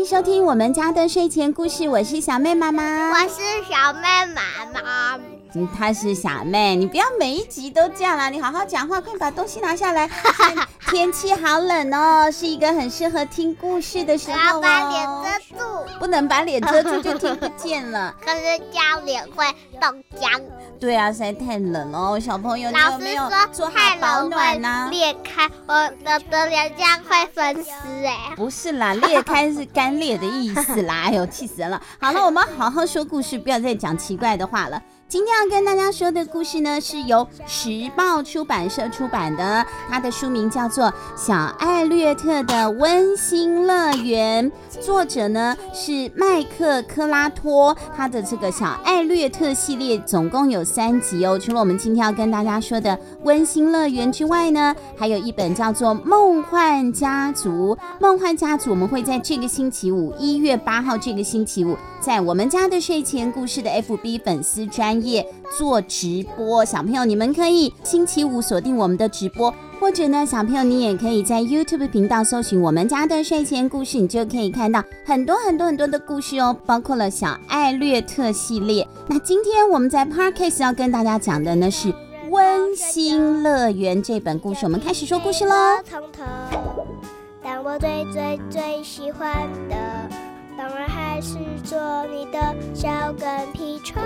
[0.00, 4.00] 迎收听我们家的睡前故事，我是小妹妈妈，我是小妹
[4.34, 4.40] 妈。
[5.76, 10.08] 她是小妹，你不要每一集都这样啦，你好好讲话，快把东西拿下来。
[10.90, 14.42] 天气好冷哦，是一个很适合听故事的时候哦。
[14.44, 18.12] 要把脸遮住，不能把脸遮住就听不见了。
[18.24, 18.40] 可是
[18.72, 19.44] 这样脸会
[19.80, 20.28] 冻僵。
[20.80, 24.88] 对啊，实在太冷哦，小朋友，你有没有做好保暖呢？
[24.90, 25.74] 裂开，我
[26.04, 27.70] 的的脸这样会分尸
[28.04, 28.32] 哎。
[28.34, 31.02] 不是啦，裂开是干裂的意思啦。
[31.06, 31.80] 哎呦，气死人了！
[32.00, 34.82] 好了，我们好好说故事，不要再讲奇怪的话了。
[35.10, 40.84] 今天要跟大家说的故事呢，是由时报出版社出版的，它的书名叫做
[41.16, 44.48] 《小艾略特的温馨乐园》，
[44.80, 47.76] 作者呢是麦克克拉托。
[47.96, 51.36] 他的这个小艾略特系列总共有三集哦。
[51.36, 57.76] 除了我们今天要跟大家说的温馨乐园之外呢，还有一本叫做《梦幻家族》。
[58.00, 78.86] 梦幻家族我们会在这个星期五，一月八号这个星期五，在我们家的睡前故事的 FB 粉丝专页做直播，小朋友你们可以星期五锁定我们的直播，或者呢，小朋友你也可以在 YouTube 频道搜寻我们家的睡前故事，你就可以看到很多很多很多的故事哦，包括了小艾略特系列。
[79.08, 81.88] 那今天我们在 Podcast 要跟大家讲的呢是
[82.30, 85.54] 《温馨乐园》这本故事，我们开始说故事喽。
[87.42, 89.74] 但我最最最喜欢的，
[90.56, 94.00] 当然还是做你的小跟屁虫。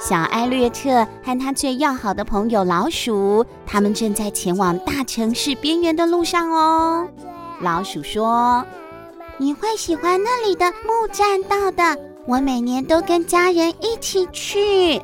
[0.00, 7.06] 小艾略特和他最要好的朋友老鼠，他们正在前往大城市边缘的路上哦。
[7.60, 8.64] 老鼠说
[9.36, 15.02] ：“你会喜欢那里的木栈道的，我每年都跟家人一起去。”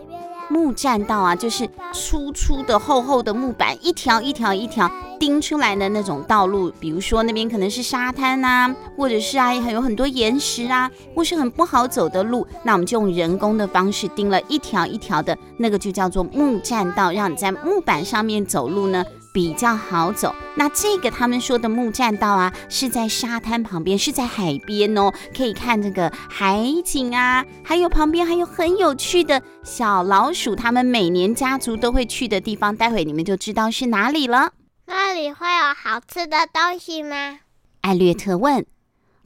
[0.48, 6.72] 木栈道啊，就是粗粗的、厚厚的木板，一条一条一条钉出来的那种道路。
[6.78, 19.04] 比如说那边可能是沙滩啊，或者是啊，还有很多岩石啊，或是很不好走的路，那我们就用人工的方式钉了一条一条的，那个就叫做木栈道，让你在木板上面走路呢。
[19.36, 20.34] 比较好走。
[20.54, 32.74] 那这个他们说的木栈道啊，是在沙滩旁边，是在海边哦，可以看这个海景啊，还有旁边还有很有趣的小老鼠，他们每年家族都会去的地方。
[32.74, 34.52] 待会你们就知道是哪里了。
[34.86, 37.40] 那里会有好吃的东西吗？
[37.82, 38.64] 艾略特问。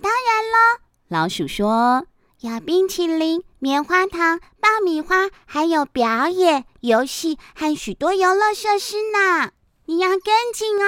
[0.02, 2.04] 当然了，老鼠说，
[2.40, 9.52] 有冰淇淋、棉花糖、爆米花，还有表演、游戏和许多游乐设施呢。
[9.90, 10.20] 你要跟
[10.54, 10.86] 紧哦，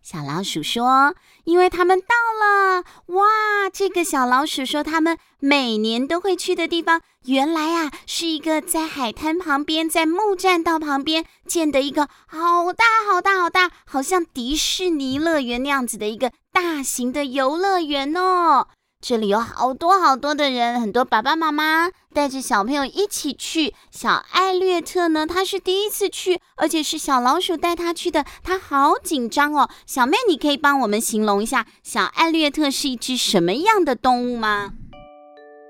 [0.00, 1.12] 小老鼠说，
[1.42, 2.84] 因为他们到了。
[3.06, 18.68] 哇，这个小老鼠说，他们每年都会去的地方，原来啊，是一个在海滩旁边，在木栈道旁边建的一个好大好大好大，好像迪士尼乐园那样子的一个大型的游乐园哦。
[19.00, 23.72] 这里有好多好多的人，很多爸爸妈妈带着小朋友一起去。
[23.92, 29.68] 小艾略特呢，他是第一次去，而且是小老鼠带他去的，他好紧张哦。
[29.86, 34.72] 小妹，你可以帮我们形容一下小艾略特是一只什么样的动物吗？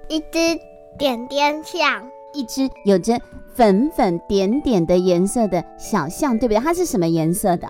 [0.08, 0.58] 一只
[0.98, 3.20] 点点象，一只有着
[3.54, 6.60] 粉粉点点的颜色的小象，对不对？
[6.64, 7.68] 它是什么颜色的？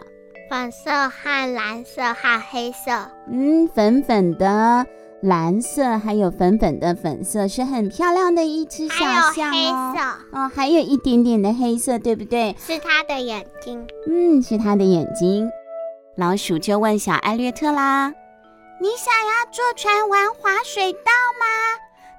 [0.48, 3.10] 粉色和蓝色和黑色。
[3.28, 4.86] 嗯，粉粉的。
[5.20, 9.52] 蓝色还有粉粉的粉色，是很漂亮的一只小象哦。
[9.52, 12.54] 黑色哦，还有一点点的黑色，对不对？
[12.58, 13.84] 是它的眼睛。
[14.06, 15.50] 嗯，是它的眼睛。
[16.16, 18.14] 老鼠就问小艾略特啦
[18.80, 21.46] ：“你想要坐船玩滑水道吗？”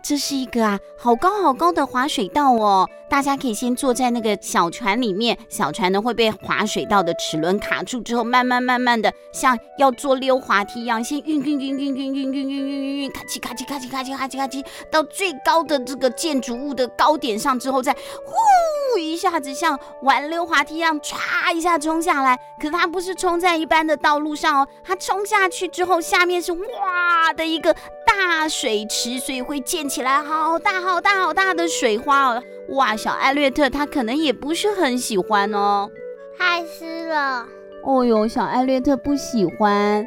[0.04, 2.90] 这是一个啊，好高好高的滑水道哦！
[3.10, 22.40] 大家可以先坐在那个小船里面，小船呢会被滑水道的齿轮卡住之后，慢慢慢慢的像要坐溜滑梯一样，先运运运运运运运运运运，咔叽咔叽咔叽咔叽咔叽咔叽，到最高的这个建筑物的高点上之后，再呼一下子像玩溜滑梯一样，唰一下冲下来。
[22.62, 27.74] 可它不是冲在一般的道路上哦，它冲下去之后，下面是哇的一个
[28.06, 32.44] 大水池，所以会溅起来好大好大好大的水花哦！
[32.72, 35.90] 哇，小艾略特他可能也不是很喜欢哦，
[36.38, 37.46] 太湿了。
[37.84, 40.06] 哦哟，小艾略特不喜欢。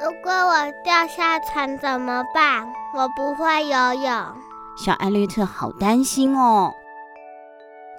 [0.00, 0.54] 如果我
[0.84, 2.66] 掉下船怎么办？
[2.94, 4.12] 我不会游泳。
[4.84, 6.72] 小艾略特好担心哦。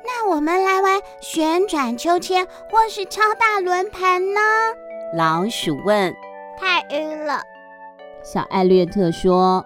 [0.06, 4.40] 那我们来玩旋转秋千或是超大轮盘呢？
[5.14, 6.16] 老鼠问。
[6.58, 7.42] 太晕了。
[8.24, 9.66] 小艾略特说：“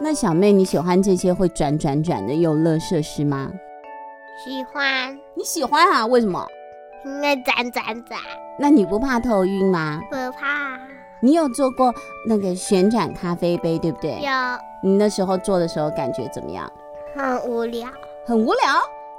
[0.00, 3.50] 那小妹，你喜欢这些会转转转的游乐设施吗
[4.44, 5.18] ？”“喜欢。
[5.34, 6.06] ”“你喜欢啊？
[6.06, 6.46] 为什么
[7.04, 8.20] ？”“因为转转转。
[8.60, 10.78] ”“那你不怕头晕吗？”“不怕。”
[11.20, 11.92] 你有做过
[12.28, 14.20] 那个旋转咖啡杯，对不对？
[14.20, 14.30] 有。
[14.82, 16.70] 你那时候做的时候感觉怎么样？
[17.16, 17.88] 很无聊。
[18.26, 18.62] 很无聊？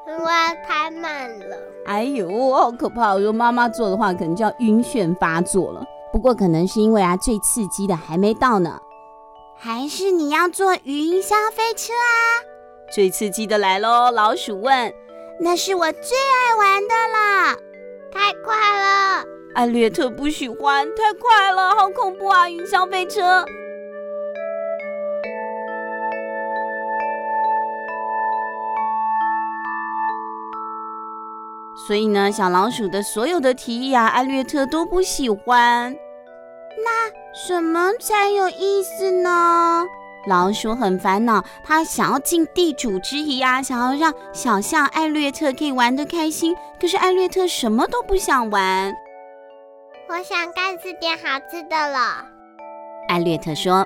[0.08, 0.32] 因为
[0.66, 1.58] 太慢了。
[1.88, 3.18] 哎呦，好可怕！
[3.18, 5.84] 如果妈妈做的话，可能就要晕眩发作了。
[6.14, 8.80] 不过可能是因为啊，最刺激的还没到呢。
[9.60, 12.46] 还是你要坐云霄飞车啊？
[12.94, 14.12] 最刺激的来喽！
[14.12, 14.94] 老鼠问
[15.42, 17.56] ：“那是我最爱玩的了，
[18.12, 19.26] 太快了。”
[19.56, 22.48] 艾略特不喜欢，太快了，好恐怖啊！
[22.48, 23.44] 云霄飞车。
[31.88, 35.98] 所以呢，小老鼠的所有的提议啊，艾略特都不喜欢。
[36.88, 39.86] 那什么才有意思呢？
[40.26, 46.56] 老鼠很烦恼，它想要尽地主之谊啊，想要让小象艾略特可以玩得开心。
[46.80, 48.94] 可是艾略特什么都不想玩。
[50.08, 52.26] 我想干吃点好吃的了。
[53.10, 53.86] 艾略特说：“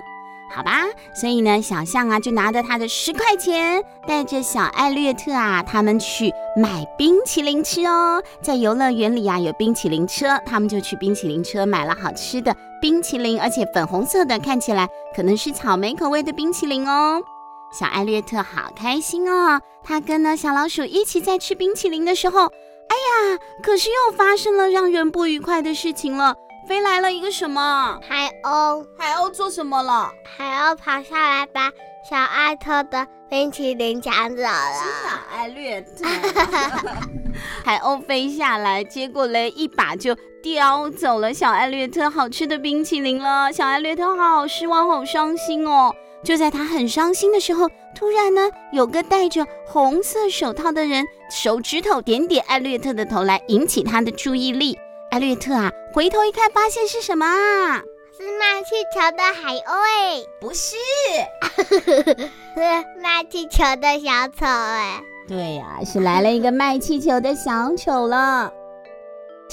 [0.54, 0.84] 好吧。”
[1.14, 8.22] 所以呢，小象啊就拿着他的十块钱，带着小艾略特啊，他们去买冰淇淋吃哦。
[8.40, 17.22] 在游乐园里啊有冰淇淋车，他们就去冰淇淋车买了好吃的冰淇淋，而且粉红色的，看起来可能是草莓口味的冰淇淋哦。
[17.72, 22.50] 小艾略特好开心哦，他跟呢小老鼠一起在吃冰淇淋的时候。
[22.92, 22.94] 哎
[23.32, 26.36] 呀，可是又发生了让人不愉快的事情了。
[26.72, 28.00] 飞来了一个什么？
[28.00, 28.86] 海鸥。
[28.96, 30.10] 海鸥做什么了？
[30.24, 31.70] 海鸥跑下来把
[32.08, 34.48] 小艾特的冰淇淋抢走了。
[34.48, 36.06] 小艾略特。
[37.62, 43.52] 海鸥飞下来，结果嘞一把就叼走了小艾略特好吃的冰淇淋了。
[43.52, 45.94] 小艾略特好失望，好伤心哦。
[46.24, 54.78] 就在他很伤心的时候，突然呢，有个戴着红色手套的人，手指头点点艾略特的头来，引起他的注意力。
[55.12, 57.82] 艾略特啊，回头一看，发现是什么啊？
[58.16, 60.74] 是卖气球的海鸥哎，不是，
[62.56, 62.60] 是
[62.98, 65.02] 卖气球的小丑哎。
[65.28, 68.50] 对呀、啊，是来了一个卖气球的小丑了。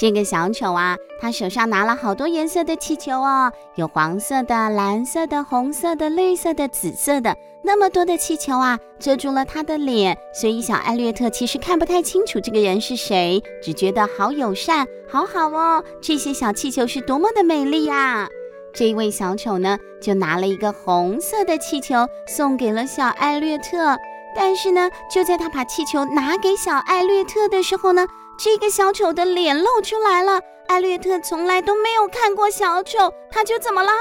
[0.00, 15.84] 这个小丑啊，他手上拿了好多颜色的气球哦，有黄色的、蓝色的、红色的、绿色的、紫色的，那么多的气球啊，遮住了他的脸，所以小艾略特其实看不太清楚这个人是谁，只觉得好友善，好好哦。
[16.00, 18.26] 这些小气球是多么的美丽呀！
[18.72, 23.98] 这位小丑呢，就拿了一个红色的气球送给了小艾略特，
[24.34, 28.06] 但是呢，就在他把气球拿给小艾略特的时候呢。
[28.42, 33.90] 这个小丑的脸露出来了，艾略特从来都没有看过小丑，他就怎么了？
[33.92, 33.94] 啊！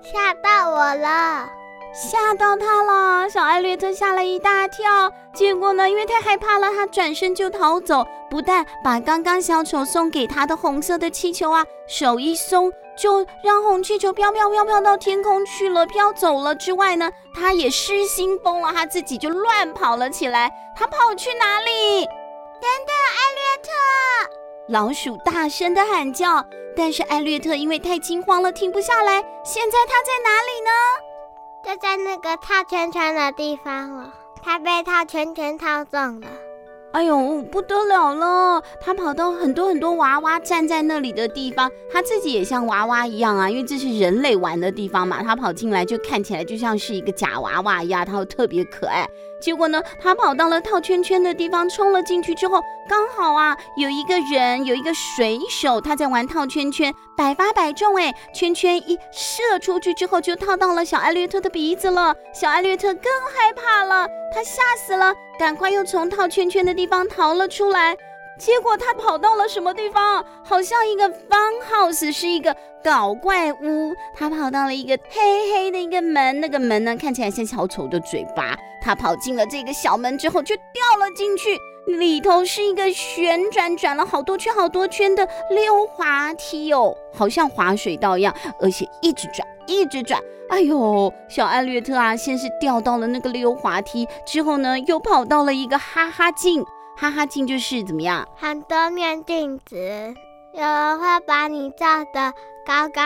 [0.00, 1.48] 吓到我了，
[1.92, 3.28] 吓到他了。
[3.28, 20.48] 小艾略特吓了一大跳，结果呢，因为太害怕了，他转身就逃走，不但把刚刚小丑送给他的红色的气球啊，手一松就让红气球飘飘飘飘到天空去了，飘走了之外呢，他也失心疯了，他自己就乱跑了起来。
[20.76, 22.06] 他跑去哪里？
[22.60, 23.68] 等等，艾略特！
[24.68, 26.44] 老鼠大声的喊叫，
[26.76, 29.22] 但是艾略特因为太惊慌了，停不下来。
[29.44, 30.70] 现在他在哪里呢？
[31.64, 34.12] 就在那个套圈圈的地方了，
[34.42, 36.26] 他被套圈圈套中了。
[36.92, 38.62] 哎呦，不得了了！
[38.80, 45.20] 他跑到很多很多娃娃站在那里的地方，他自己也像娃娃一样啊，因为这是人类玩的地方嘛。
[45.20, 49.08] 他跑进来就看起来就像是一个假娃娃一样，他特别可爱。
[49.44, 62.14] 结果呢，他跑到了套圈圈的地方，冲了进去之后，刚好啊，有一个人，有一个水手，他在玩套圈圈，百发百中哎，圈圈一射出去之后，就套到了小艾略特的鼻子了。
[62.32, 63.04] 小艾略特更
[63.36, 67.94] 害怕了，他吓死了，赶快又从套圈圈的地方逃了出来。
[68.38, 70.24] 结果他跑到了什么地方？
[70.42, 73.94] 好像一个方 house，是一个搞怪屋。
[74.14, 78.56] 他跑到了一个黑黑的一个门，那个门呢，看起来像小丑的嘴巴。
[78.82, 81.58] 他跑进了这个小门之后，就掉了进去。
[81.86, 90.20] 里头是一个旋转转了好多圈、好多圈的溜滑梯哦，好像滑水道一样，而且一直转，一直转。
[90.48, 96.64] 哎呦，小艾略特啊，先是掉到了那个溜滑梯，之后呢，又跑到了一个哈哈镜。
[96.96, 98.26] 哈哈镜就是怎么样？
[98.36, 99.76] 很多面镜子，
[100.54, 102.32] 有人会把你照得
[102.64, 103.02] 高高、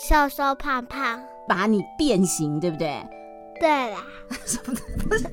[0.00, 3.00] 瘦瘦、胖胖，把你变形，对不对？
[3.60, 4.34] 对啦，不
[5.16, 5.28] 是？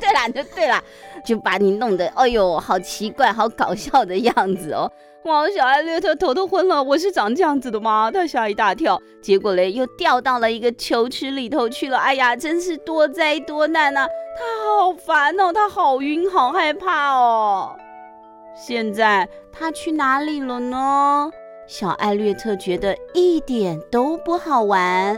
[0.00, 0.82] 对啦，就对啦，
[1.24, 4.90] 就把你弄得，哎呦，好奇怪，好搞笑的样子哦。
[5.24, 8.10] 哇，小艾略特头都昏了，我是长这样子的吗？
[8.10, 11.98] 他吓一大跳，结果嘞又掉到了一个球池里头去了。
[11.98, 14.08] 哎呀，真是多灾多难呐、啊！
[14.36, 17.76] 他好烦哦，他好晕，好害怕哦。
[18.54, 21.30] 现在他去哪里了呢？
[21.68, 25.16] 小艾略特觉得一点都不好玩。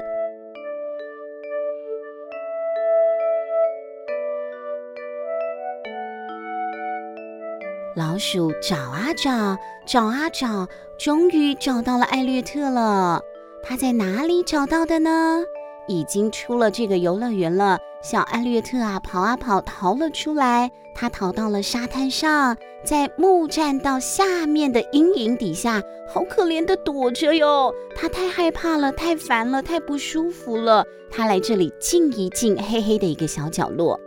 [7.97, 10.67] 老鼠找啊找，找啊找，
[10.99, 13.23] 终于找到了艾略特了。
[13.63, 15.45] 他在哪里找到的呢？
[15.87, 17.79] 已经出了这个游乐园了。
[18.03, 20.73] 小艾略特啊，跑啊跑，逃了出来。
[20.93, 27.73] 他逃到了沙滩上，在木栈道下面的阴影底下，好可怜的躲着哟。
[27.95, 30.85] 他太害怕了，太烦了，太不舒服了。
[31.13, 34.01] 他来这里静一静，黑黑的一个小角落。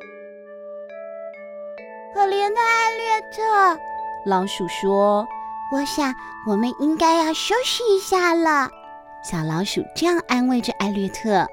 [2.18, 3.80] 可怜的艾略特，
[4.26, 5.24] 老鼠说
[5.72, 6.12] ：“我想
[6.48, 8.68] 我们应该要休息一下了。”
[9.24, 11.46] 小老鼠这样安慰着艾略特。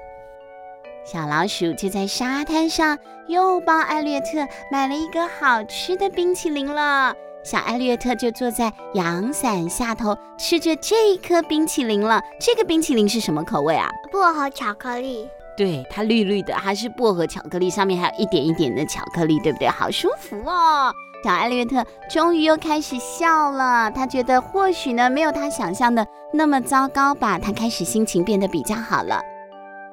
[1.05, 7.13] 小老鼠就在沙滩上又帮艾略特买了一个好吃的冰淇淋了。
[7.43, 12.19] 小艾略特就坐在阳伞下头吃着这一颗冰淇淋了。
[12.39, 13.87] 这个冰淇淋是什么口味啊？
[14.11, 15.29] 薄荷巧克力。
[15.57, 19.67] 对，它绿绿的，它是薄荷巧克力，上面还有一点一点的巧克力，对不对？
[19.69, 20.93] 好舒服哦。
[21.23, 27.39] 小艾略特终于又开始笑了，他觉得或许呢没有他想象的那么糟糕吧。
[27.39, 29.19] 他开始心情变得比较好了。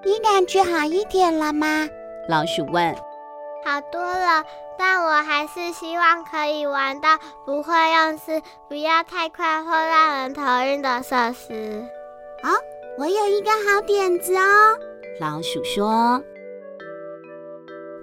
[0.05, 1.89] 你感觉好一点了吗？
[2.29, 2.95] 老鼠问。
[3.65, 4.45] 好多了，
[4.77, 7.17] 但我还是希望可以玩到
[7.47, 11.83] 不会用时、不要太快或让人头晕的设施。
[12.43, 12.51] 哦，
[12.99, 14.77] 我有一个好点子哦。
[15.21, 16.23] 老鼠说。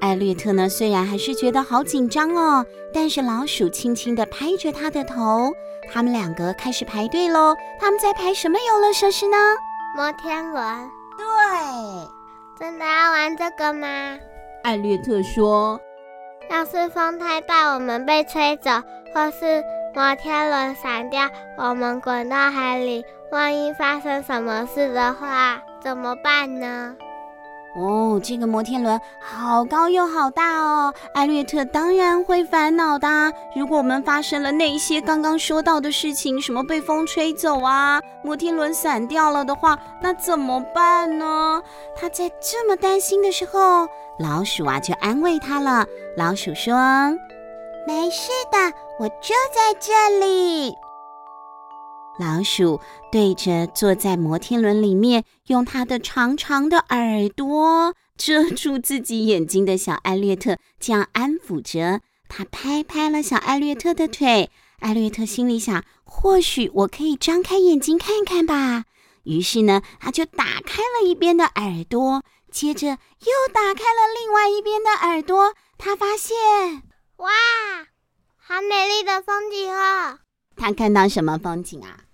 [0.01, 5.51] 艾略特呢，虽然还是觉得好紧张哦，但是老鼠轻轻地拍着他的头。
[5.91, 7.55] 他们两个开始排队喽。
[7.79, 9.35] 他们在排什么游乐设施呢？
[9.95, 10.63] 摩天轮。
[11.17, 12.07] 对，
[12.57, 14.17] 真的要玩这个吗？
[14.63, 15.79] 艾略特说
[16.49, 18.71] ：“要是风太大，我们被吹走，
[19.13, 19.63] 或是
[19.93, 26.95] 摩天轮散掉，我们滚到海里，万一发生什么事的话，怎么办呢？”
[27.75, 33.31] 哦，这个摩天轮好高又好大哦，艾略特当然会烦恼的。
[33.55, 41.61] 如果我们发生了那些刚刚说到的事情，什么被风吹走啊，摩天轮散掉了的话，那怎么办呢？
[41.95, 45.85] 他在这么担心的时候，老鼠啊就安慰他了。
[46.17, 46.73] 老鼠说
[47.85, 48.57] ：“没事的，
[48.97, 50.75] 我就在这里。”
[52.19, 64.51] 老鼠对着坐在摩天轮里面，用它的长长的耳朵遮住自己眼睛的小艾略特，这样安抚着他，拍拍了小艾略特的腿。
[64.79, 68.83] 艾略特心里想：或许我可以张开眼睛看看吧。
[69.23, 75.53] 于是呢，他就打开了一边的耳朵，接着又打开了另外一边的耳朵。
[75.77, 76.35] 他发现，
[77.17, 77.29] 哇，
[78.37, 80.19] 好美丽的风景哦！
[80.57, 82.08] 他看到什么风景啊？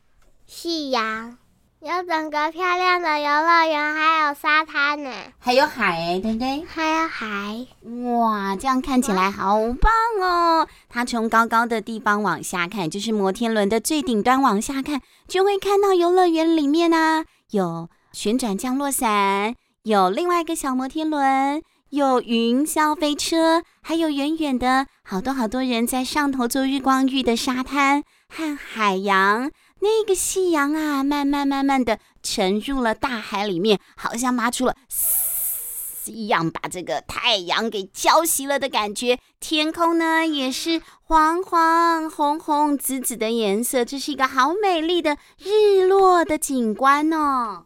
[0.58, 1.38] 夕阳，
[1.82, 6.64] 有整个漂亮的游乐园，还有沙滩呢，还有海，对不对？
[6.66, 7.68] 还有海，
[8.06, 10.66] 哇，这样看起来好棒哦！
[10.88, 29.52] 它从高高的地方往下看，就是摩天轮的最顶端往下看，就会看到游乐园里面呢、有旋转降落伞，有另外一个小摩天轮，有云霄飞车，还有远远的好多好多人在上头做日光浴的沙滩和海洋。
[29.86, 39.20] 那个夕阳啊，慢慢慢慢的沉入了大海里面，好像发出了嘶一样，把这个太阳给浇熄了的感觉。
[39.40, 47.66] 天空呢，也是黄黄、红红、紫紫的颜色，这是一个好美丽的日落的景观哦。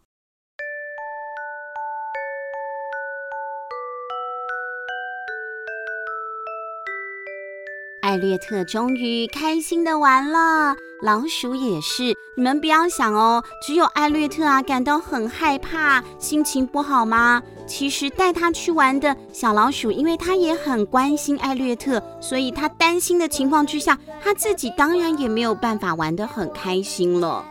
[8.01, 10.75] 艾略特终于开心的玩了。
[11.01, 17.41] 老鼠也是，你们不要想哦，只有艾略特啊感到很害怕，心情不好吗？
[17.65, 27.45] 其实带他去玩的小老鼠，因为他也很关心艾略特，所以他担心的情况之下，他自己当然也没有办法玩得很开心了。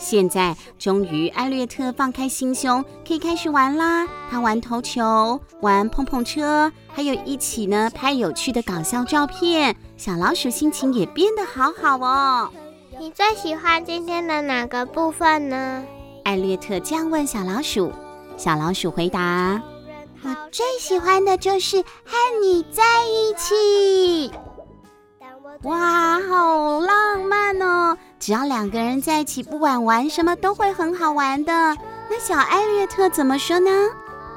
[0.00, 4.08] 现在终于艾略特放开心胸，可以开始玩啦。
[4.30, 9.76] 他玩投球，玩碰碰车，还有一起呢拍有趣的搞笑照片。
[9.98, 12.50] 小老鼠心情也变得好好哦。
[12.98, 15.84] 你最喜欢今天的哪个部分呢？
[16.24, 17.92] 艾略特这样问小老鼠。
[18.38, 19.62] 小老鼠回答
[20.24, 24.32] ：“我最喜欢的就是和你在一起。”
[25.64, 27.98] 哇，好浪漫哦！
[28.20, 31.52] 只要两个人在一起，不管玩什么都会很好玩的。
[31.52, 33.70] 那小艾略特怎么说呢？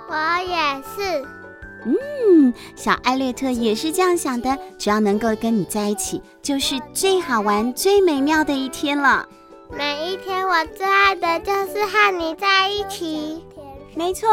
[0.07, 1.21] 我也是。
[1.85, 4.57] 嗯，小艾略特也是这样想的。
[4.77, 9.27] 只要能够跟你在一起，就是最好玩、最美妙的一天了。
[9.69, 13.43] 每一天我最爱的就是和你在一起。
[13.95, 14.29] 没错，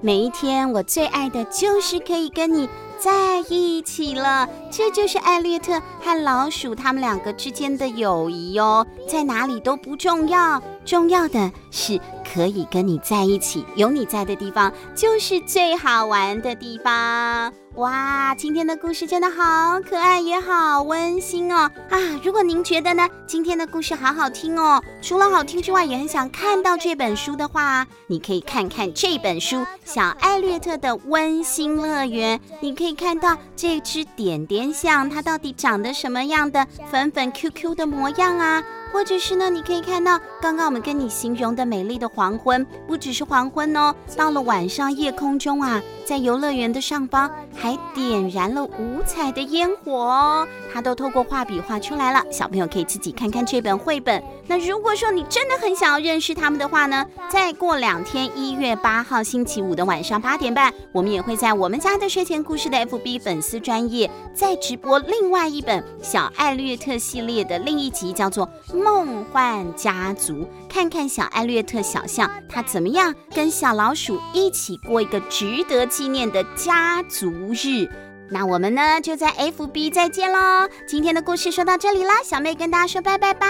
[0.00, 2.66] 每一天我最爱的就是可以跟你
[2.98, 4.48] 在一起了。
[4.70, 12.00] 这就是艾略特和老鼠他们两个之间的友谊哦，在哪里都不重要，重要的是
[12.32, 17.52] 可以跟你在一起，有你在的地方就是最好玩的地方。
[17.76, 21.70] 哇，今天的故事真的好可爱，也好温馨哦！
[21.90, 38.62] 啊，如果您觉得呢，今天的故事好好听哦，除了好听之外，也很想看到这本书的话，你可以看看这本书《小艾略特的温馨乐园》，你可以看到这只点点象，它到底长得什么样的粉粉 QQ 的模样啊？
[38.92, 52.22] 或者是呢，你可以看到刚刚我们跟你形容的美丽的黄昏，不只是黄昏哦，到了晚上夜空中啊，在游乐园的上方还点燃了五彩的烟火哦，它都透过画笔画出来了。
[52.30, 54.22] 小朋友可以自己看看这本绘本。
[54.46, 68.48] 那如果说你真的很想要认识他们的话呢，再过两天一月八号星期五的晚上八点半，我们也会在我们家的睡前故事的 FB 粉丝专业再直播另外一本小艾略特系列的另一集，叫做。
[68.76, 77.88] 梦幻家族，看看小艾略特小象，他怎么样跟小老鼠一起过一个值得纪念的家族日？
[78.30, 80.68] 那我们呢，就在 FB 再见喽！
[80.86, 83.46] 今天的故事说到这里啦，小妹跟大家说拜拜吧，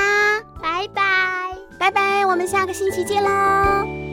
[0.63, 4.06] 拜拜，拜拜，我们下个星期见喽。